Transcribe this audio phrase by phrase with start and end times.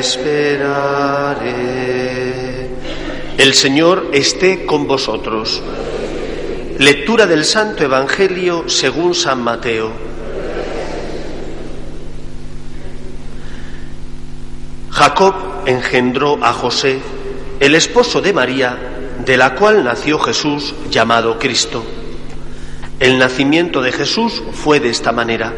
[0.00, 1.50] esperaré.
[3.36, 5.62] El Señor esté con vosotros.
[6.78, 9.92] Lectura del Santo Evangelio según San Mateo.
[14.90, 15.34] Jacob
[15.66, 16.98] engendró a José,
[17.60, 18.78] el esposo de María,
[19.24, 21.84] de la cual nació Jesús llamado Cristo.
[22.98, 25.52] El nacimiento de Jesús fue de esta manera.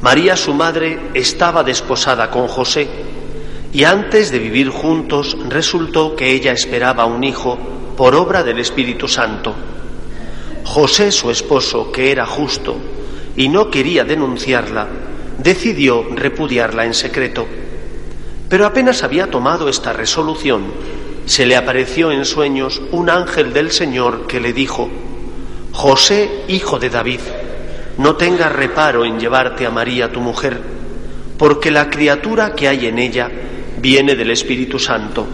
[0.00, 3.09] María, su madre, estaba desposada con José
[3.72, 7.58] y antes de vivir juntos resultó que ella esperaba un hijo
[7.96, 9.54] por obra del Espíritu Santo.
[10.64, 12.76] José, su esposo, que era justo
[13.36, 14.88] y no quería denunciarla,
[15.38, 17.46] decidió repudiarla en secreto.
[18.48, 20.64] Pero apenas había tomado esta resolución,
[21.26, 24.90] se le apareció en sueños un ángel del Señor que le dijo,
[25.72, 27.20] José, hijo de David,
[27.98, 30.60] no tengas reparo en llevarte a María tu mujer,
[31.38, 33.30] porque la criatura que hay en ella
[33.80, 35.26] viene del Espíritu Santo.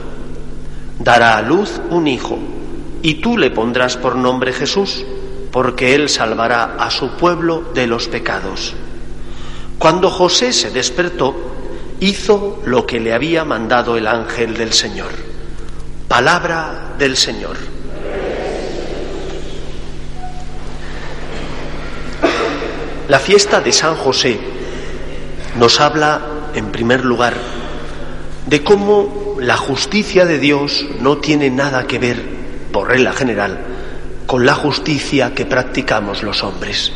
[0.98, 2.38] Dará a luz un hijo,
[3.02, 5.04] y tú le pondrás por nombre Jesús,
[5.50, 8.74] porque él salvará a su pueblo de los pecados.
[9.78, 11.34] Cuando José se despertó,
[12.00, 15.10] hizo lo que le había mandado el ángel del Señor.
[16.08, 17.56] Palabra del Señor.
[23.08, 24.38] La fiesta de San José
[25.58, 26.20] nos habla,
[26.54, 27.34] en primer lugar,
[28.46, 32.22] de cómo la justicia de Dios no tiene nada que ver,
[32.72, 33.58] por regla general,
[34.26, 36.92] con la justicia que practicamos los hombres.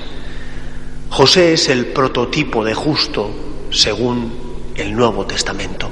[1.11, 3.31] José es el prototipo de justo
[3.71, 4.33] según
[4.77, 5.91] el Nuevo Testamento.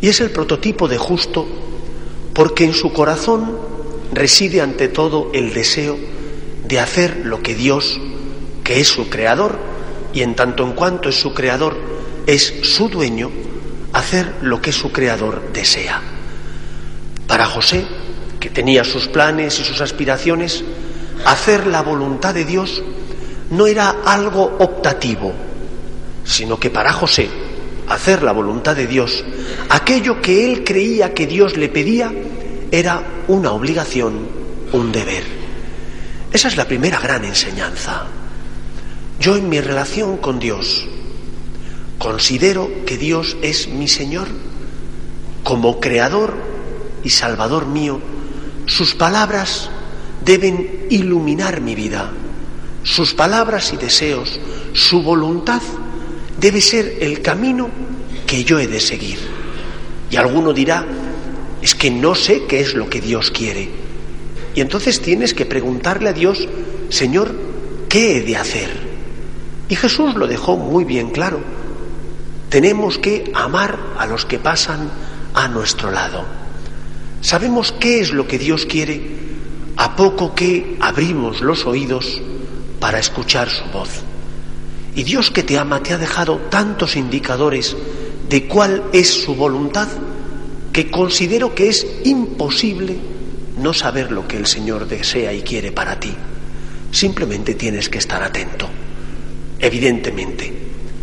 [0.00, 1.46] Y es el prototipo de justo
[2.32, 3.56] porque en su corazón
[4.12, 5.96] reside ante todo el deseo
[6.66, 8.00] de hacer lo que Dios
[8.70, 9.58] que es su creador,
[10.12, 11.76] y en tanto en cuanto es su creador,
[12.28, 13.28] es su dueño,
[14.00, 16.00] hacer lo que su creador desea.
[17.26, 17.86] Para José,
[18.40, 20.64] que tenía sus planes y sus aspiraciones,
[21.24, 22.82] hacer la voluntad de Dios
[23.50, 25.32] no era algo optativo,
[26.24, 27.28] sino que para José,
[27.88, 29.24] hacer la voluntad de Dios,
[29.68, 32.12] aquello que él creía que Dios le pedía,
[32.70, 34.28] era una obligación,
[34.72, 35.24] un deber.
[36.32, 38.04] Esa es la primera gran enseñanza.
[39.18, 40.86] Yo en mi relación con Dios
[42.00, 44.26] considero que Dios es mi Señor
[45.44, 46.34] como creador
[47.04, 48.00] y salvador mío.
[48.64, 49.68] Sus palabras
[50.24, 52.10] deben iluminar mi vida.
[52.84, 54.40] Sus palabras y deseos,
[54.72, 55.60] su voluntad
[56.40, 57.68] debe ser el camino
[58.26, 59.18] que yo he de seguir.
[60.10, 60.86] Y alguno dirá,
[61.60, 63.68] es que no sé qué es lo que Dios quiere.
[64.54, 66.48] Y entonces tienes que preguntarle a Dios,
[66.88, 67.34] Señor,
[67.90, 68.70] ¿qué he de hacer?
[69.68, 71.59] Y Jesús lo dejó muy bien claro.
[72.50, 74.90] Tenemos que amar a los que pasan
[75.34, 76.24] a nuestro lado.
[77.20, 79.00] Sabemos qué es lo que Dios quiere
[79.76, 82.20] a poco que abrimos los oídos
[82.80, 84.02] para escuchar su voz.
[84.96, 87.76] Y Dios que te ama te ha dejado tantos indicadores
[88.28, 89.86] de cuál es su voluntad
[90.72, 92.96] que considero que es imposible
[93.58, 96.12] no saber lo que el Señor desea y quiere para ti.
[96.90, 98.68] Simplemente tienes que estar atento.
[99.60, 100.59] Evidentemente,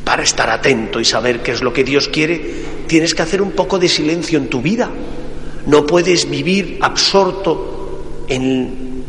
[0.07, 3.51] para estar atento y saber qué es lo que Dios quiere, tienes que hacer un
[3.51, 4.89] poco de silencio en tu vida.
[5.65, 9.03] No puedes vivir absorto en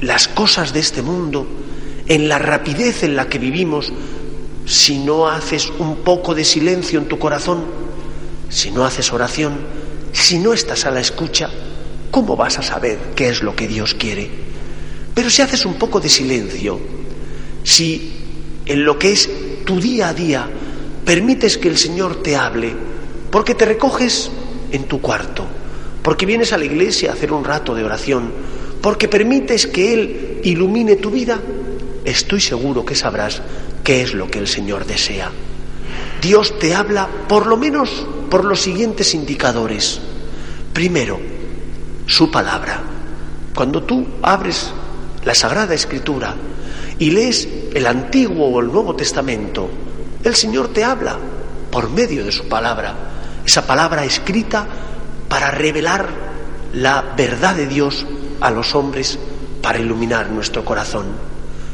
[0.00, 1.46] las cosas de este mundo,
[2.06, 3.92] en la rapidez en la que vivimos,
[4.64, 7.66] si no haces un poco de silencio en tu corazón,
[8.48, 9.52] si no haces oración,
[10.12, 11.50] si no estás a la escucha,
[12.10, 14.30] ¿cómo vas a saber qué es lo que Dios quiere?
[15.12, 16.80] Pero si haces un poco de silencio,
[17.64, 18.14] si
[18.64, 19.28] en lo que es
[19.68, 20.48] tu día a día,
[21.04, 22.72] permites que el Señor te hable,
[23.30, 24.30] porque te recoges
[24.72, 25.44] en tu cuarto,
[26.02, 28.32] porque vienes a la iglesia a hacer un rato de oración,
[28.80, 31.38] porque permites que Él ilumine tu vida,
[32.02, 33.42] estoy seguro que sabrás
[33.84, 35.30] qué es lo que el Señor desea.
[36.22, 40.00] Dios te habla por lo menos por los siguientes indicadores.
[40.72, 41.20] Primero,
[42.06, 42.80] su palabra.
[43.54, 44.70] Cuando tú abres
[45.26, 46.34] la Sagrada Escritura,
[46.98, 49.68] y lees el Antiguo o el Nuevo Testamento,
[50.24, 51.18] el Señor te habla
[51.70, 52.94] por medio de su palabra,
[53.44, 54.66] esa palabra escrita
[55.28, 56.08] para revelar
[56.72, 58.06] la verdad de Dios
[58.40, 59.18] a los hombres,
[59.62, 61.06] para iluminar nuestro corazón.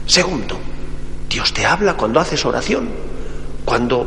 [0.06, 0.58] Segundo,
[1.28, 2.88] Dios te habla cuando haces oración,
[3.64, 4.06] cuando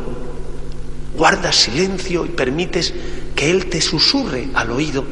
[1.16, 2.94] guardas silencio y permites
[3.34, 5.04] que Él te susurre al oído,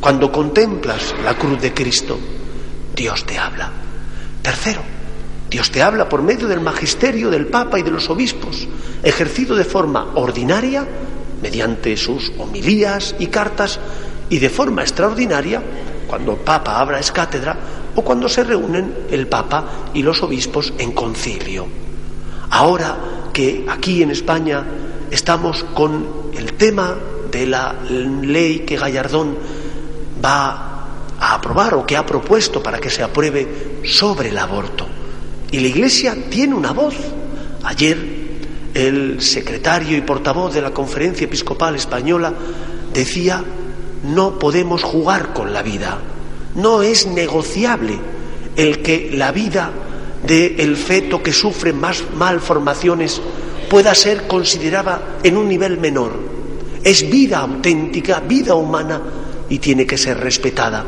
[0.00, 2.18] cuando contemplas la cruz de Cristo,
[2.94, 3.70] Dios te habla.
[4.42, 4.93] Tercero,
[5.54, 8.66] Dios te habla por medio del magisterio del Papa y de los obispos,
[9.04, 10.84] ejercido de forma ordinaria,
[11.40, 13.78] mediante sus homilías y cartas
[14.28, 15.62] y de forma extraordinaria
[16.08, 17.56] cuando el Papa abra es cátedra
[17.94, 21.68] o cuando se reúnen el Papa y los obispos en concilio.
[22.50, 22.96] Ahora
[23.32, 24.64] que aquí en España
[25.12, 26.96] estamos con el tema
[27.30, 29.36] de la ley que Gallardón
[30.24, 30.86] va
[31.16, 35.03] a aprobar o que ha propuesto para que se apruebe sobre el aborto.
[35.54, 36.96] Y la Iglesia tiene una voz.
[37.62, 37.96] Ayer
[38.74, 42.34] el secretario y portavoz de la Conferencia Episcopal Española
[42.92, 43.40] decía,
[44.02, 46.00] no podemos jugar con la vida,
[46.56, 47.96] no es negociable
[48.56, 49.70] el que la vida
[50.26, 53.22] del feto que sufre más malformaciones
[53.70, 56.18] pueda ser considerada en un nivel menor.
[56.82, 59.00] Es vida auténtica, vida humana
[59.48, 60.84] y tiene que ser respetada.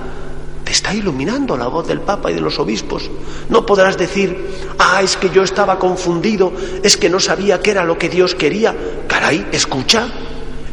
[0.66, 3.08] Te está iluminando la voz del Papa y de los obispos.
[3.48, 4.36] No podrás decir,
[4.80, 6.52] ah, es que yo estaba confundido,
[6.82, 8.74] es que no sabía qué era lo que Dios quería.
[9.06, 10.08] Caray, escucha,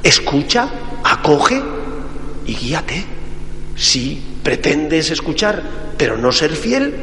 [0.02, 0.68] escucha,
[1.04, 1.62] acoge
[2.48, 3.06] y guíate.
[3.76, 5.62] Si pretendes escuchar,
[5.96, 6.96] pero no ser fiel,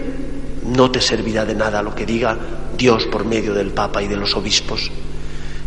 [0.67, 2.37] no te servirá de nada lo que diga
[2.77, 4.91] Dios por medio del Papa y de los obispos.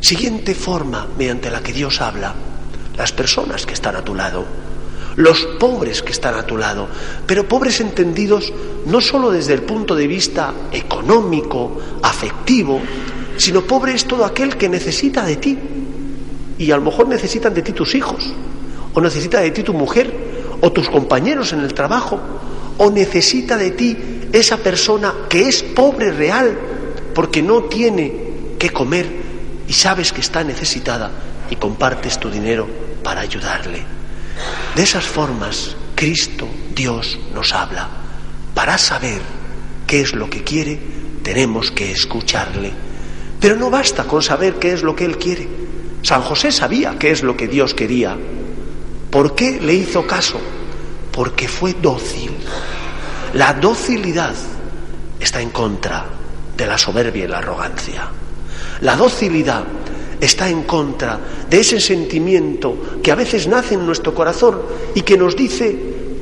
[0.02, 2.36] Siguiente forma mediante la que Dios habla,
[2.98, 4.46] las personas que están a tu lado
[5.16, 6.88] los pobres que están a tu lado,
[7.26, 8.52] pero pobres entendidos
[8.86, 12.82] no solo desde el punto de vista económico, afectivo,
[13.38, 15.58] sino pobre es todo aquel que necesita de ti.
[16.58, 18.34] Y a lo mejor necesitan de ti tus hijos,
[18.94, 22.20] o necesita de ti tu mujer, o tus compañeros en el trabajo,
[22.78, 23.98] o necesita de ti
[24.32, 26.58] esa persona que es pobre real,
[27.14, 28.14] porque no tiene
[28.58, 29.06] que comer
[29.68, 31.12] y sabes que está necesitada
[31.50, 32.68] y compartes tu dinero
[33.04, 34.03] para ayudarle.
[34.76, 37.88] De esas formas, Cristo, Dios, nos habla.
[38.54, 39.22] Para saber
[39.88, 40.80] qué es lo que quiere,
[41.24, 42.72] tenemos que escucharle.
[43.40, 45.48] Pero no basta con saber qué es lo que Él quiere.
[46.02, 48.18] San José sabía qué es lo que Dios quería.
[49.10, 50.40] ¿Por qué le hizo caso?
[51.12, 52.32] Porque fue dócil.
[53.34, 54.36] La docilidad
[55.20, 56.06] está en contra
[56.58, 58.08] de la soberbia y la arrogancia.
[58.82, 59.64] La docilidad
[60.26, 64.62] está en contra de ese sentimiento que a veces nace en nuestro corazón
[64.96, 65.76] y que nos dice,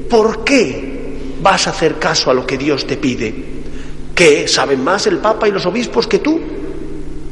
[0.10, 0.92] ¿por qué
[1.42, 3.34] vas a hacer caso a lo que Dios te pide?
[4.16, 6.40] ¿Que saben más el Papa y los obispos que tú?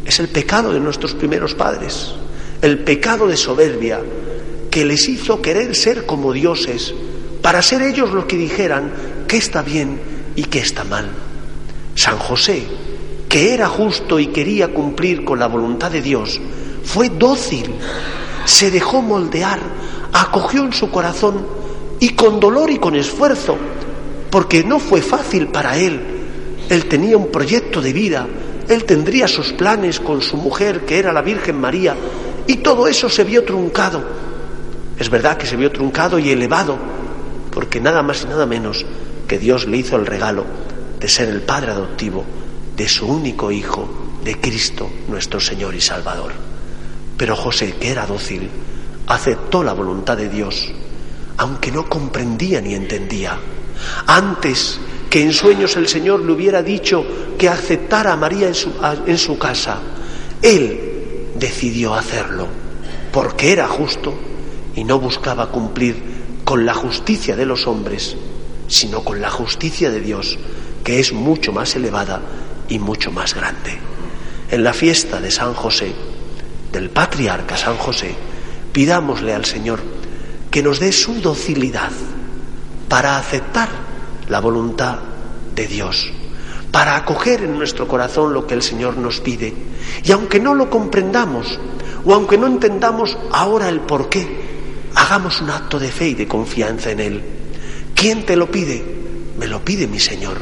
[0.06, 2.14] Es el pecado de nuestros primeros padres,
[2.62, 4.02] el pecado de soberbia
[4.72, 6.94] que les hizo querer ser como dioses,
[7.42, 8.92] para ser ellos los que dijeran
[9.28, 10.00] qué está bien
[10.36, 11.10] y qué está mal.
[11.96, 12.64] San José,
[13.28, 16.40] que era justo y quería cumplir con la voluntad de Dios,
[16.84, 17.74] fue dócil,
[18.46, 19.60] se dejó moldear,
[20.14, 21.46] acogió en su corazón
[22.00, 23.58] y con dolor y con esfuerzo,
[24.30, 26.02] porque no fue fácil para él.
[26.70, 28.28] Él tenía un proyecto de vida,
[28.68, 31.96] él tendría sus planes con su mujer, que era la Virgen María,
[32.48, 34.04] y todo eso se vio truncado.
[34.98, 36.78] Es verdad que se vio truncado y elevado,
[37.52, 38.86] porque nada más y nada menos
[39.28, 40.46] que Dios le hizo el regalo
[41.00, 42.24] de ser el padre adoptivo
[42.76, 43.88] de su único hijo,
[44.24, 46.49] de Cristo, nuestro Señor y Salvador.
[47.20, 48.50] Pero José, que era dócil,
[49.06, 50.72] aceptó la voluntad de Dios,
[51.36, 53.38] aunque no comprendía ni entendía.
[54.08, 54.80] Antes
[55.10, 57.06] que en sueños el Señor le hubiera dicho
[57.38, 58.72] que aceptara a María en su,
[59.06, 59.80] en su casa,
[60.42, 62.48] él decidió hacerlo,
[63.12, 64.14] porque era justo
[64.74, 66.02] y no buscaba cumplir
[66.46, 68.16] con la justicia de los hombres,
[68.70, 70.40] sino con la justicia de Dios,
[70.86, 72.22] que es mucho más elevada
[72.70, 73.78] y mucho más grande.
[74.50, 75.94] En la fiesta de San José,
[76.72, 78.16] del patriarca San José,
[78.72, 79.80] pidámosle al Señor
[80.52, 81.92] que nos dé su docilidad
[82.88, 83.70] para aceptar
[84.28, 85.00] la voluntad
[85.56, 86.12] de Dios,
[86.72, 89.54] para acoger en nuestro corazón lo que el Señor nos pide.
[90.04, 91.60] Y aunque no lo comprendamos,
[92.06, 94.28] o aunque no entendamos ahora el por qué,
[94.96, 97.24] hagamos un acto de fe y de confianza en Él.
[97.94, 98.84] ¿Quién te lo pide?
[99.38, 100.38] Me lo pide mi Señor.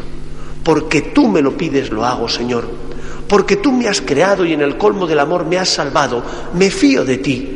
[0.63, 2.86] Porque tú me lo pides, lo hago, Señor
[3.27, 6.69] porque tú me has creado y en el colmo del amor me has salvado, me
[6.71, 7.49] fío de ti,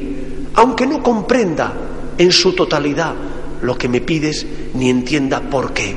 [0.55, 1.73] aunque no comprenda
[2.17, 3.13] en su totalidad
[3.61, 5.95] lo que me pides ni entienda por qué.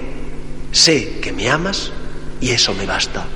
[0.70, 1.92] Sé que me amas
[2.40, 3.26] y eso me basta.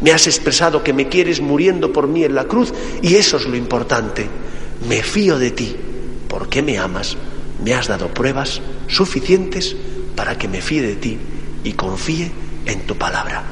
[0.00, 2.72] Me has expresado que me quieres muriendo por mí en la cruz
[3.02, 4.28] y eso es lo importante.
[4.88, 5.76] Me fío de ti
[6.28, 7.16] porque me amas.
[7.64, 9.74] Me has dado pruebas suficientes
[10.14, 11.18] para que me fíe de ti
[11.64, 12.30] y confíe
[12.66, 13.44] en tu palabra.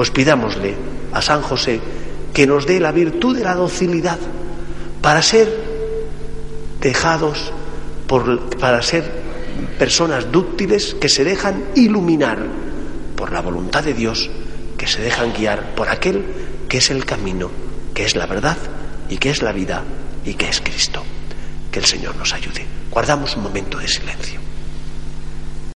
[0.00, 0.74] Pues pidámosle
[1.12, 1.78] a San José
[2.32, 4.16] que nos dé la virtud de la docilidad
[5.02, 5.46] para ser
[6.80, 7.52] dejados,
[8.58, 9.04] para ser
[9.78, 12.38] personas dúctiles que se dejan iluminar
[13.14, 14.30] por la voluntad de Dios,
[14.78, 16.24] que se dejan guiar por aquel
[16.66, 17.50] que es el camino,
[17.92, 18.56] que es la verdad
[19.10, 19.84] y que es la vida
[20.24, 21.02] y que es Cristo.
[21.70, 22.64] Que el Señor nos ayude.
[22.90, 24.40] Guardamos un momento de silencio.